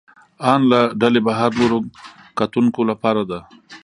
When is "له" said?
0.71-0.79